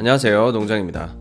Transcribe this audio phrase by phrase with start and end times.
[0.00, 1.14] 안녕하세요 농장입니다.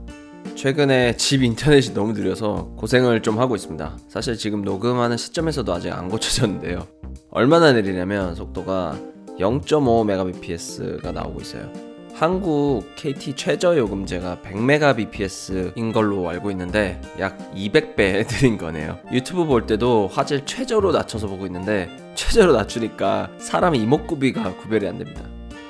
[0.56, 3.98] 최근에 집 인터넷이 너무 느려서 고생을 좀 하고 있습니다.
[4.08, 6.88] 사실 지금 녹음하는 시점에서도 아직 안 고쳐졌는데요.
[7.30, 8.98] 얼마나 느리냐면 속도가
[9.38, 11.70] 0.5mbps가 나오고 있어요.
[12.14, 18.98] 한국 KT 최저 요금제가 100mbps인 걸로 알고 있는데 약 200배 느린 거네요.
[19.12, 25.24] 유튜브 볼 때도 화질 최저로 낮춰서 보고 있는데 최저로 낮추니까 사람 이목구비가 구별이 안 됩니다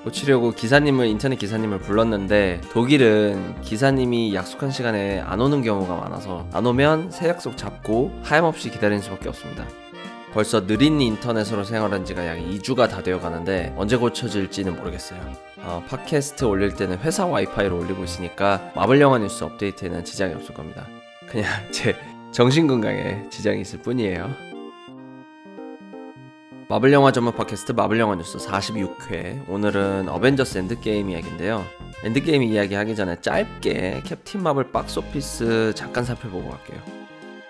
[0.09, 7.12] 고치려고 기사님을 인터넷 기사님을 불렀는데 독일은 기사님이 약속한 시간에 안 오는 경우가 많아서 안 오면
[7.12, 9.67] 새 약속 잡고 하염없이 기다리는 수밖에 없습니다.
[10.34, 15.20] 벌써 느린 인터넷으로 생활한 지가 약 2주가 다 되어 가는데 언제 고쳐질지는 모르겠어요.
[15.58, 20.88] 어, 팟캐스트 올릴 때는 회사 와이파이로 올리고 있으니까 마블 영화 뉴스 업데이트에는 지장이 없을 겁니다.
[21.28, 21.95] 그냥 제
[22.31, 24.48] 정신 건강에 지장이 있을 뿐이에요.
[26.72, 29.50] 마블 영화 전문 팟캐스트 마블 영화 뉴스 46회.
[29.50, 31.66] 오늘은 어벤져스 엔드게임 이야기인데요.
[32.03, 36.80] 엔드게임 이야기 하기 전에 짧게 캡틴 마블 박스오피스 잠깐 살펴보고 갈게요.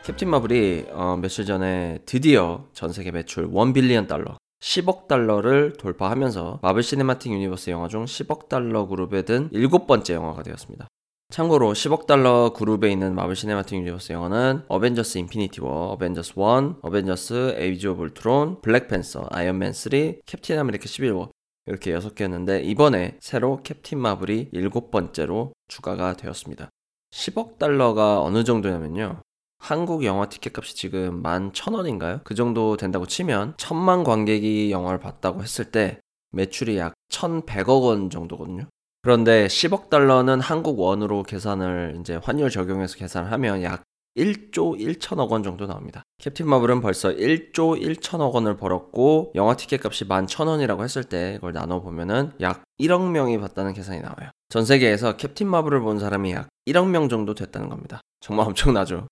[0.05, 6.59] 캡틴 마블이 어, 며칠 전에 드디어 전 세계 매출 1 billion 달러 10억 달러를 돌파하면서
[6.61, 10.87] 마블 시네마틱 유니버스 영화 중 10억 달러 그룹에 든 일곱 번째 영화가 되었습니다.
[11.31, 17.55] 참고로 10억 달러 그룹에 있는 마블 시네마틱 유니버스 영화는 어벤져스 인피니티 워, 어벤져스 1, 어벤져스
[17.55, 19.91] 에이지 오브 울트론, 블랙팬서, 아이언맨 3,
[20.25, 21.29] 캡틴 아메리카 11워
[21.67, 26.71] 이렇게 6개였는데 이번에 새로 캡틴 마블이 7번째로 추가가 되었습니다.
[27.11, 29.21] 10억 달러가 어느 정도냐면요.
[29.59, 32.23] 한국 영화 티켓 값이 지금 11,000원인가요?
[32.23, 35.99] 그 정도 된다고 치면 천만 관객이 영화를 봤다고 했을 때
[36.31, 38.65] 매출이 약 1,100억 원 정도거든요.
[39.01, 43.83] 그런데 10억 달러는 한국 원으로 계산을 이제 환율 적용해서 계산을 하면 약
[44.17, 46.03] 1조 1천억 원 정도 나옵니다.
[46.19, 51.81] 캡틴 마블은 벌써 1조 1천억 원을 벌었고 영화 티켓 값이 11,000원이라고 했을 때 이걸 나눠
[51.81, 54.31] 보면은 약 1억 명이 봤다는 계산이 나와요.
[54.49, 58.01] 전 세계에서 캡틴 마블을 본 사람이 약 1억 명 정도 됐다는 겁니다.
[58.19, 59.07] 정말 엄청나죠.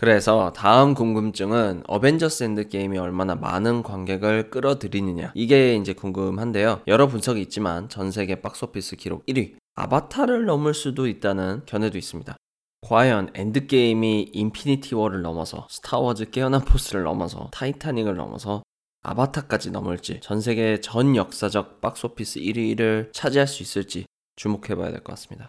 [0.00, 6.82] 그래서 다음 궁금증은 어벤져스 엔드 게임이 얼마나 많은 관객을 끌어들이느냐 이게 이제 궁금한데요.
[6.86, 12.36] 여러 분석이 있지만 전 세계 박스오피스 기록 1위 아바타를 넘을 수도 있다는 견해도 있습니다.
[12.82, 18.62] 과연 엔드게임이 인피니티 워를 넘어서 스타워즈 깨어난 포스를 넘어서 타이타닉을 넘어서
[19.02, 25.48] 아바타까지 넘을지 전 세계 전 역사적 박스오피스 1위를 차지할 수 있을지 주목해봐야 될 것 같습니다.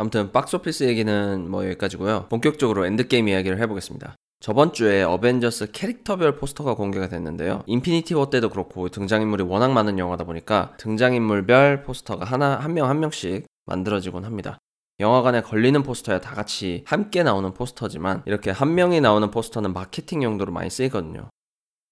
[0.00, 2.28] 아무튼 박스오피스 얘기는 뭐 여기까지고요.
[2.30, 4.14] 본격적으로 엔드게임 이야기를 해보겠습니다.
[4.40, 7.62] 저번 주에 어벤져스 캐릭터별 포스터가 공개가 됐는데요.
[7.66, 13.44] 인피니티 워 때도 그렇고 등장인물이 워낙 많은 영화다 보니까 등장인물별 포스터가 하나 한 명한 명씩
[13.66, 14.56] 만들어지곤 합니다.
[15.00, 20.50] 영화관에 걸리는 포스터야 다 같이 함께 나오는 포스터지만 이렇게 한 명이 나오는 포스터는 마케팅 용도로
[20.50, 21.28] 많이 쓰이거든요.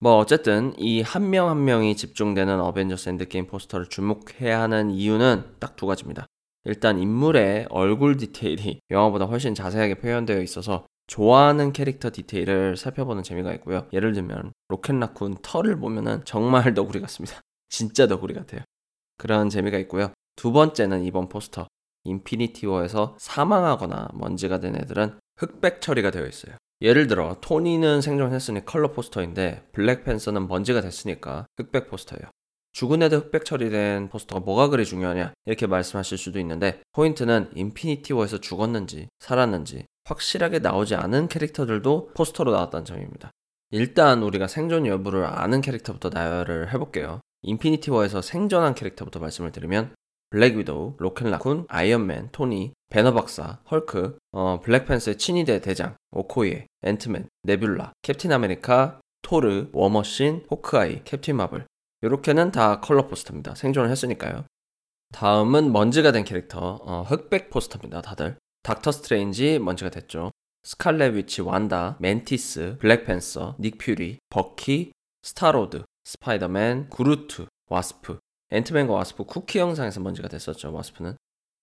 [0.00, 5.84] 뭐 어쨌든 이 한 명한 명이 집중되는 어벤져스 엔드게임 포스터를 주목해야 하는 이유는 딱 두
[5.86, 6.24] 가지입니다.
[6.64, 13.86] 일단 인물의 얼굴 디테일이 영화보다 훨씬 자세하게 표현되어 있어서 좋아하는 캐릭터 디테일을 살펴보는 재미가 있고요.
[13.92, 17.40] 예를 들면 로켓라쿤 털을 보면은 정말 너구리 같습니다.
[17.70, 18.60] 진짜 너구리 같아요.
[19.16, 20.12] 그런 재미가 있고요.
[20.36, 21.66] 두 번째는 이번 포스터
[22.04, 26.56] 인피니티 워에서 사망하거나 먼지가 된 애들은 흑백 처리가 되어 있어요.
[26.80, 32.30] 예를 들어 토니는 생존했으니 컬러 포스터인데 블랙팬서는 먼지가 됐으니까 흑백 포스터예요.
[32.78, 38.38] 죽은 애들 흑백 처리된 포스터가 뭐가 그리 중요하냐 이렇게 말씀하실 수도 있는데 포인트는 인피니티 워에서
[38.38, 43.32] 죽었는지 살았는지 확실하게 나오지 않은 캐릭터들도 포스터로 나왔다는 점입니다.
[43.72, 47.20] 일단 우리가 생존 여부를 아는 캐릭터부터 나열을 해볼게요.
[47.42, 49.96] 인피니티 워에서 생존한 캐릭터부터 말씀을 드리면
[50.30, 57.28] 블랙 위도우, 로켓 라쿤, 아이언맨, 토니, 배너 박사, 헐크, 어, 블랙팬서의 친위대 대장, 오코이에, 앤트맨,
[57.44, 61.66] 네뷸라, 캡틴 아메리카, 토르, 워머신, 호크아이, 캡틴 마블
[62.02, 63.54] 이렇게는 다 컬러 포스터입니다.
[63.54, 64.44] 생존을 했으니까요.
[65.12, 68.02] 다음은 먼지가 된 캐릭터, 어, 흑백 포스터입니다.
[68.02, 68.36] 다들.
[68.62, 70.30] 닥터 스트레인지 먼지가 됐죠.
[70.62, 74.92] 스칼렛 위치 완다, 멘티스, 블랙팬서, 닉 퓨리, 버키,
[75.22, 78.18] 스타로드, 스파이더맨, 그루트, 와스프,
[78.50, 80.72] 앤트맨과 와스프 쿠키 영상에서 먼지가 됐었죠.
[80.72, 81.16] 와스프는.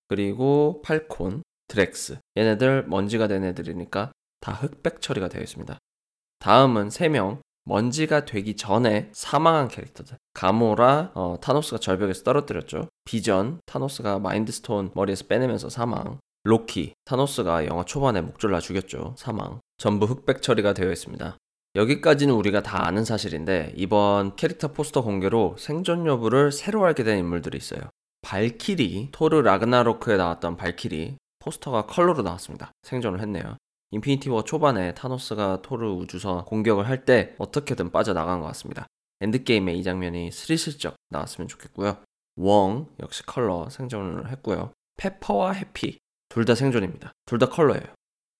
[0.08, 2.20] 그리고 팔콘, 드렉스.
[2.38, 5.78] 얘네들 먼지가 된 애들이니까 다 흑백 처리가 되어 있습니다.
[6.40, 10.18] 다음은 3명 먼지가 되기 전에 사망한 캐릭터들.
[10.34, 12.90] 가모라, 어, 타노스가 절벽에서 떨어뜨렸죠.
[13.06, 16.20] 비전, 타노스가 마인드스톤 머리에서 빼내면서 사망.
[16.44, 19.16] 로키, 타노스가 영화 초반에 목 졸라 죽였죠.
[19.18, 19.60] 사망.
[19.78, 21.38] 전부 흑백 처리가 되어 있습니다.
[21.76, 27.58] 여기까지는 우리가 다 아는 사실인데 이번 캐릭터 포스터 공개로 생존 여부를 새로 알게 된 인물들이
[27.58, 27.82] 있어요.
[28.22, 32.72] 발키리, 토르 라그나로크에 나왔던 발키리 포스터가 컬러로 나왔습니다.
[32.84, 33.58] 생존을 했네요.
[33.92, 38.88] 인피니티 워 초반에 타노스가 토르 우주선 공격을 할 때 어떻게든 빠져나간 것 같습니다.
[39.22, 41.98] 엔드게임에 이 장면이 스리슬쩍 나왔으면 좋겠고요.
[42.38, 44.72] 웡 역시 컬러 생존을 했고요.
[44.98, 45.98] 페퍼와 해피
[46.30, 47.12] 둘 다 생존입니다.
[47.26, 47.84] 둘 다 컬러예요.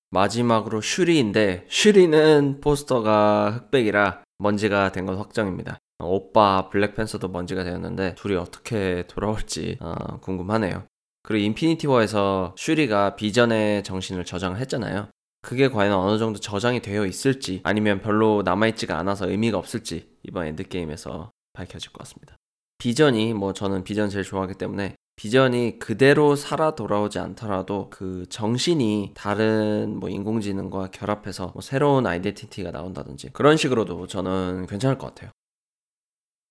[0.10, 5.78] 마지막으로 슈리인데 슈리는 포스터가 흑백이라 먼지가 된 건 확정입니다.
[6.00, 10.84] 오빠 블랙팬서도 먼지가 되었는데 둘이 어떻게 돌아올지 어, 궁금하네요.
[11.24, 15.08] 그리고 인피니티 워에서 슈리가 비전의 정신을 저장을 했잖아요.
[15.46, 21.30] 그게 과연 어느 정도 저장이 되어 있을지 아니면 별로 남아있지가 않아서 의미가 없을지 이번 엔드게임에서
[21.54, 22.36] 밝혀질 것 같습니다.
[22.80, 29.98] 비전이 뭐 저는 비전 제일 좋아하기 때문에 비전이 그대로 살아 돌아오지 않더라도 그 정신이 다른
[30.00, 35.30] 뭐 인공지능과 결합해서 뭐 새로운 아이덴티티가 나온다든지 그런 식으로도 저는 괜찮을 것 같아요.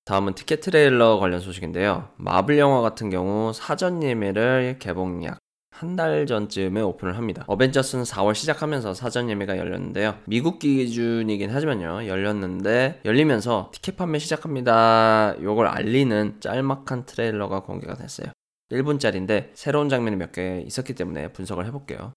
[0.05, 2.11] 다음은 티켓 트레일러 관련 소식인데요.
[2.17, 5.39] 마블 영화 같은 경우 사전 예매를 개봉 약
[5.77, 7.45] 한 달 전쯤에 오픈을 합니다.
[7.49, 10.17] 어벤져스는 4월 시작하면서 사전 예매가 열렸는데요.
[10.25, 12.07] 미국 기준이긴 하지만요.
[12.07, 15.35] 열렸는데 열리면서 티켓 판매 시작합니다.
[15.43, 18.29] 요걸 알리는 짤막한 트레일러가 공개가 됐어요.
[18.71, 22.13] 1분짜리인데 새로운 장면이 몇 개 있었기 때문에 분석을 해볼게요.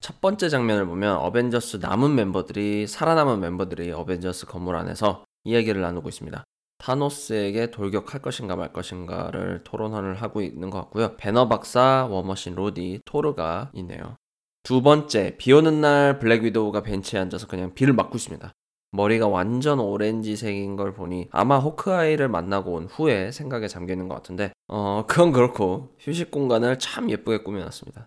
[0.00, 6.44] 첫 번째 장면을 보면 어벤져스 남은 멤버들이 살아남은 멤버들이 어벤져스 건물 안에서 이야기를 나누고 있습니다.
[6.82, 11.16] 타노스에게 돌격할 것인가 말 것인가를 토론을 하고 있는 것 같고요.
[11.16, 14.16] 배너 박사, 워머신 로디, 토르가 있네요.
[14.64, 18.52] 두 번째, 비 오는 날 블랙 위도우가 벤치에 앉아서 그냥 비를 맞고 있습니다.
[18.90, 24.52] 머리가 완전 오렌지색인 걸 보니 아마 호크아이를 만나고 온 후에 생각에 잠겨 있는 것 같은데
[24.68, 28.06] 어 그건 그렇고 휴식 공간을 참 예쁘게 꾸며놨습니다.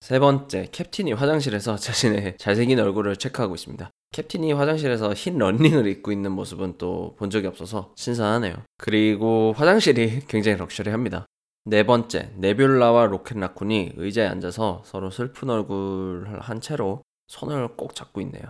[0.00, 3.90] 세 번째, 캡틴이 화장실에서 자신의 잘생긴 얼굴을 체크하고 있습니다.
[4.14, 8.54] 캡틴이 화장실에서 흰 런닝을 입고 있는 모습은 또 본 적이 없어서 신선하네요.
[8.78, 11.26] 그리고 화장실이 굉장히 럭셔리합니다.
[11.66, 18.20] 네 번째, 네뷸라와 로켓 라쿤이 의자에 앉아서 서로 슬픈 얼굴을 한 채로 손을 꼭 잡고
[18.20, 18.44] 있네요.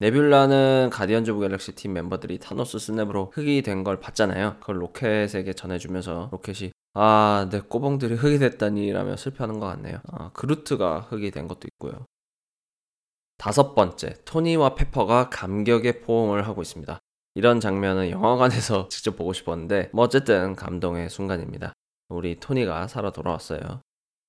[0.00, 4.56] 네뷸라는 가디언즈 오브 갤럭시 팀 멤버들이 타노스 스냅으로 흙이 된 걸 봤잖아요.
[4.60, 9.98] 그걸 로켓에게 전해주면서 로켓이 아, 내 꼬봉들이 흙이 됐다니 라며 슬퍼하는 것 같네요.
[10.12, 12.06] 아, 그루트가 흙이 된 것도 있고요.
[13.44, 16.98] 다섯 번째, 토니와 페퍼가 감격의 포옹을 하고 있습니다.
[17.34, 21.74] 이런 장면은 영화관에서 직접 보고 싶었는데, 뭐 어쨌든 감동의 순간입니다.
[22.08, 23.82] 우리 토니가 살아 돌아왔어요.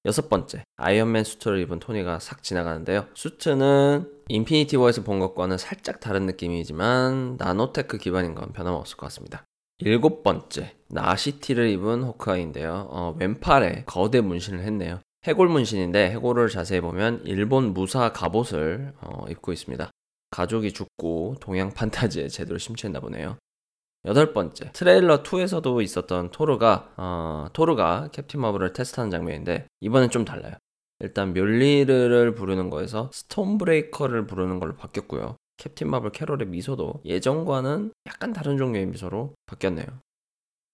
[0.03, 3.07] 여섯 번째, 아이언맨 수트를 입은 토니가 싹 지나가는데요.
[3.13, 9.45] 수트는 인피니티 워에서 본 것과는 살짝 다른 느낌이지만 나노테크 기반인 건 변함없을 것 같습니다.
[9.79, 12.89] 일곱 번째, 나시티를 입은 호크아이인데요.
[12.89, 14.99] 어, 왼팔에 거대 문신을 했네요.
[15.27, 19.89] 해골 문신인데 해골을 자세히 보면 일본 무사 갑옷을 어, 입고 있습니다.
[20.29, 23.37] 가족이 죽고 동양 판타지에 제대로 심취했나 보네요.
[24.05, 30.53] 여덟 번째 트레일러 2에서도 있었던 토르가 어, 토르가 캡틴 마블을 테스트하는 장면인데 이번엔 좀 달라요.
[30.99, 35.37] 일단 묠니르를 부르는 거에서 스톰 브레이커를 부르는 걸로 바뀌었고요.
[35.57, 39.87] 캡틴 마블 캐롤의 미소도 예전과는 약간 다른 종류의 미소로 바뀌었네요.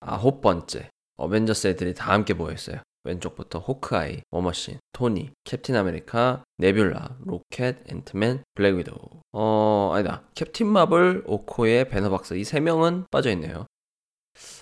[0.01, 2.81] 아홉 번째 어벤져스 애들이 다 함께 모여있어요.
[3.03, 9.21] 왼쪽부터 호크아이, 워머신, 토니, 캡틴 아메리카, 네뷸라, 로켓, 앤트맨, 블랙 위도우.
[9.33, 10.23] 어, 아니다.
[10.35, 13.65] 캡틴 마블, 오코예, 배너 박사 이 세 명은 빠져 있네요.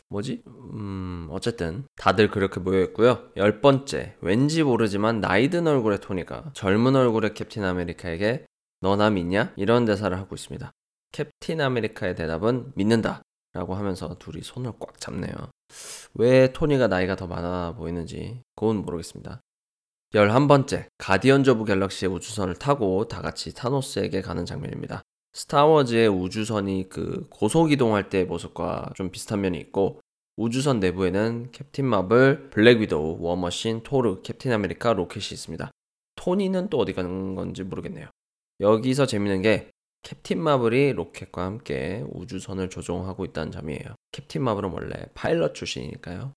[0.10, 0.42] 뭐지?
[0.48, 3.30] 음, 어쨌든 다들 그렇게 모여 있고요.
[3.38, 8.46] 열 번째, 왠지 모르지만 나이 든 얼굴의 토니가 젊은 얼굴의 캡틴 아메리카에게
[8.82, 9.54] 너 나 믿냐?
[9.58, 10.72] 이런 대사를 하고 있습니다.
[11.12, 13.22] 캡틴 아메리카의 대답은 믿는다.
[13.54, 15.34] 라고 하면서 둘이 손을 꽉 잡네요.
[16.16, 19.42] 왜 토니가 나이가 더 많아 보이는지 그건 모르겠습니다.
[20.14, 25.04] 11번째, 가디언즈 오브 갤럭시의 우주선을 타고 다 같이 타노스에게 가는 장면입니다.
[25.34, 30.02] 스타워즈의 우주선이 그 고속 이동할 때의 모습과 좀 비슷한 면이 있고
[30.36, 35.70] 우주선 내부에는 캡틴 마블, 블랙 위도우, 워머신, 토르, 캡틴 아메리카, 로켓이 있습니다.
[36.16, 38.08] 토니는 또 어디 가는 건지 모르겠네요.
[38.62, 39.70] 여기서 재밌는 게
[40.04, 43.96] 캡틴 마블이 로켓과 함께 우주선을 조종하고 있다는 점이에요.
[44.12, 46.34] 캡틴 마블은 원래 파일럿 출신이니까요.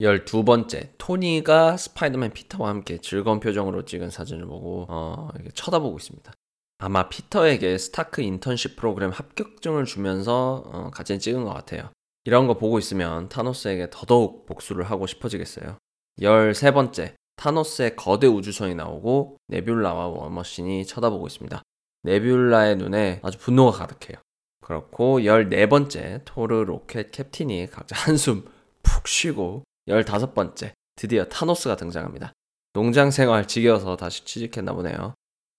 [0.00, 6.32] 12번째, 토니가 스파이더맨 피터와 함께 즐거운 표정으로 찍은 사진을 보고 어, 쳐다보고 있습니다.
[6.78, 11.90] 아마 피터에게 스타크 인턴십 프로그램 합격증을 주면서 어, 같이 찍은 것 같아요.
[12.24, 15.76] 이런 거 보고 있으면 타노스에게 더더욱 복수를 하고 싶어지겠어요.
[16.20, 21.62] 13번째, 타노스의 거대 우주선이 나오고 네뷸라와 워머신이 쳐다보고 있습니다.
[22.04, 24.20] 네뷸라의 눈에 아주 분노가 가득해요.
[24.60, 28.44] 그리고 14번째 토르 로켓 캡틴이 각자 한숨
[28.82, 32.32] 푹 쉬고 15번째 드디어 타노스가 등장합니다.
[32.72, 35.14] 농장 생활 지겨워서 다시 취직했나 보네요.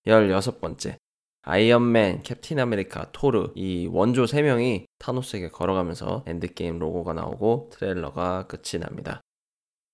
[0.07, 0.97] 16번째
[1.45, 9.21] 아이언맨, 캡틴 아메리카, 토르 이 원조 3명이 타노스에게 걸어가면서 엔드게임 로고가 나오고 트레일러가 끝이 납니다.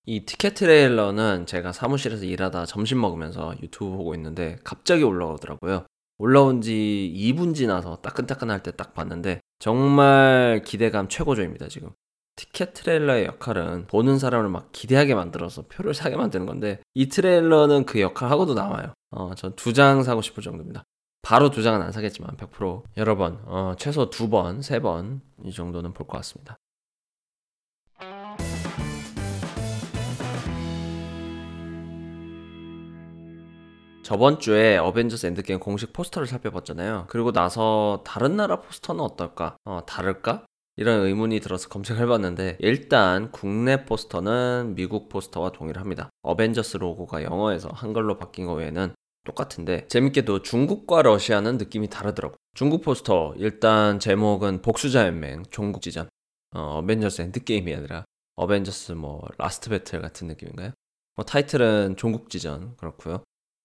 [0.06, 5.86] 이 티켓 트레일러는 제가 사무실에서 일하다 점심 먹으면서 유튜브 보고 있는데 갑자기 올라오더라고요.
[6.20, 11.90] 올라온 지 2분 지나서 따끈따끈할 때 딱 봤는데 정말 기대감 최고조입니다, 지금.
[12.36, 18.00] 티켓 트레일러의 역할은 보는 사람을 막 기대하게 만들어서 표를 사게 만드는 건데 이 트레일러는 그
[18.00, 18.94] 역할하고도 남아요.
[19.10, 20.84] 어, 전 두 장 사고 싶을 정도입니다.
[21.22, 25.52] 바로 두 장은 안 사겠지만 100% 여러 번, 어, 최소 두 번, 세 번 이
[25.52, 26.56] 정도는 볼 것 같습니다.
[34.10, 37.04] 저번 주에 어벤져스 엔드게임 공식 포스터를 살펴봤잖아요.
[37.06, 39.56] 그리고 나서 다른 나라 포스터는 어떨까?
[39.64, 40.44] 어, 다를까?
[40.74, 46.10] 이런 의문이 들어서 검색을 해봤는데 일단 국내 포스터는 미국 포스터와 동일합니다.
[46.22, 52.34] 어벤져스 로고가 영어에서 한글로 바뀐 거 외에는 똑같은데 재밌게도 중국과 러시아는 느낌이 다르더라고.
[52.54, 56.08] 중국 포스터 일단 제목은 복수자 연맹 종국지전
[56.56, 60.72] 어, 어벤져스 엔드게임이 아니라 어벤져스 뭐 last battle 같은 느낌인가요?
[61.14, 63.22] 뭐 타이틀은 종국지전 그렇고요.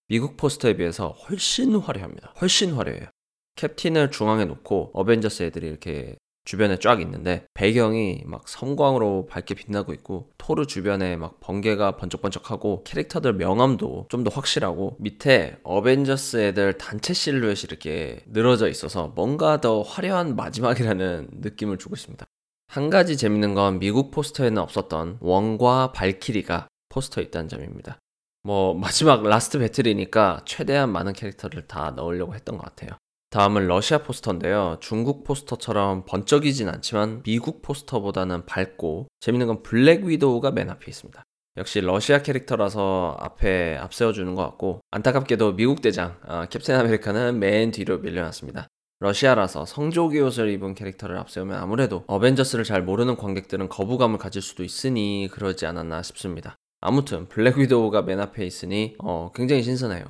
[0.07, 2.33] 미국 포스터에 비해서 훨씬 화려합니다.
[2.39, 3.07] 훨씬 화려해요.
[3.55, 10.29] 캡틴을 중앙에 놓고 어벤져스 애들이 이렇게 주변에 쫙 있는데 배경이 막 섬광으로 밝게 빛나고 있고
[10.37, 17.61] 토르 주변에 막 번개가 번쩍번쩍하고 캐릭터들 명암도 좀 더 확실하고 밑에 어벤져스 애들 단체 실루엣이
[17.63, 22.23] 이렇게 늘어져 있어서 뭔가 더 화려한 마지막이라는 느낌을 주고 있습니다.
[22.67, 27.97] 한 가지 재밌는 건 미국 포스터에는 없었던 웡과 발키리가 포스터에 있다는 점입니다.
[28.45, 32.91] 뭐 마지막 last battle이니까 최대한 많은 캐릭터를 다 넣으려고 했던 것 같아요.
[33.31, 34.77] 다음은 러시아 포스터인데요.
[34.81, 41.23] 중국 포스터처럼 번쩍이진 않지만 미국 포스터보다는 밝고 재밌는 건 블랙 위도우가 맨 앞에 있습니다.
[41.57, 47.97] 역시 러시아 캐릭터라서 앞에 앞세워주는 것 같고 안타깝게도 미국 대장 아, 캡틴 아메리카는 맨 뒤로
[47.97, 48.67] 밀려났습니다.
[48.99, 55.29] 러시아라서 성조기 옷을 입은 캐릭터를 앞세우면 아무래도 어벤져스를 잘 모르는 관객들은 거부감을 가질 수도 있으니
[55.31, 56.55] 그러지 않았나 싶습니다.
[56.81, 60.05] 아무튼 블랙 위도우가 맨 앞에 있으니 어, 굉장히 신선해요.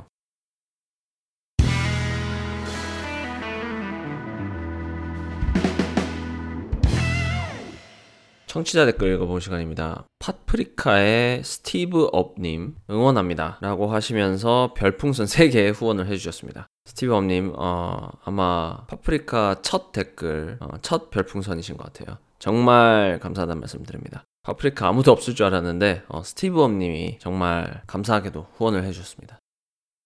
[8.55, 10.05] 청취자 댓글 읽어볼 시간입니다.
[10.19, 13.57] 팟프리카의 스티브 업님 응원합니다.
[13.59, 16.67] 라고 하시면서 별풍선 3개 후원을 해주셨습니다.
[16.85, 22.17] 스티브 업님, 어, 아마 팟프리카 첫 댓글, 어, 첫 별풍선이신 것 같아요.
[22.39, 24.23] 정말 감사하다는 말씀 드립니다.
[24.45, 29.39] 팟프리카 아무도 없을 줄 알았는데 어, 스티브 업님이 정말 감사하게도 후원을 해주셨습니다.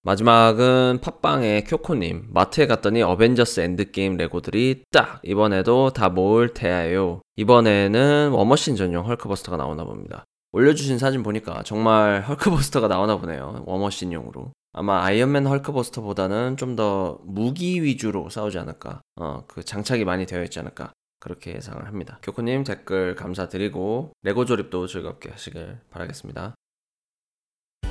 [0.04, 7.22] 마지막은 팟빵의 쿄코님 마트에 갔더니 어벤져스 엔드게임 레고들이 딱 이번에도 다 모을 테야요.
[7.36, 10.24] 이번에는 워머신 전용 헐크버스터가 나오나 봅니다.
[10.54, 14.54] 올려주신 사진 보니까 정말 헐크버스터가 나오나 보네요 워머신용으로.
[14.72, 20.60] 아마 아이언맨 헐크버스터보다는 좀 더 무기 위주로 싸우지 않을까 어, 그 장착이 많이 되어 있지
[20.60, 22.20] 않을까 그렇게 예상을 합니다.
[22.22, 26.56] 쿄코님 댓글 감사드리고 레고 조립도 즐겁게 하시길 바라겠습니다.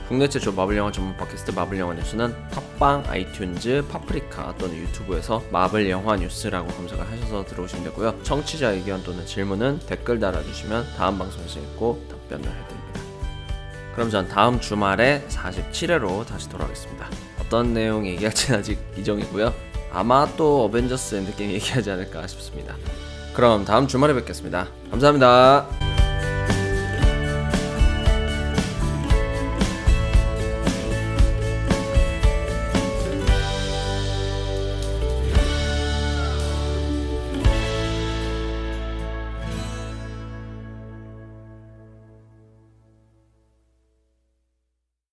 [0.08, 5.90] 국내 최초 마블 영화 전문 팟캐스트 마블 영화 뉴스는 팟빵, iTunes, 팟프리카 또는 유튜브에서 마블
[5.90, 8.22] 영화 뉴스라고 검색을 하셔서 들어오시면 되고요.
[8.22, 13.00] 청취자 의견 또는 질문은 댓글 달아주시면 다음 방송에서 읽고 답변을 해드립니다.
[13.94, 17.10] 그럼 전 다음 주말에 47회로 다시 돌아오겠습니다.
[17.40, 19.52] 어떤 내용 얘기할지는 아직 미정이고요.
[19.92, 22.74] 아마 또 어벤져스 엔드게임 얘기하지 않을까 싶습니다.
[23.38, 24.66] 그럼 다음 주말에 뵙겠습니다.
[24.90, 25.87] 감사합니다.